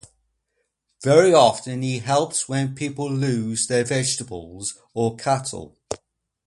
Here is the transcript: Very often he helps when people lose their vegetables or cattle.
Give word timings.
Very 1.03 1.31
often 1.31 1.83
he 1.83 1.99
helps 1.99 2.49
when 2.49 2.73
people 2.73 3.07
lose 3.07 3.67
their 3.67 3.83
vegetables 3.83 4.79
or 4.95 5.15
cattle. 5.15 5.77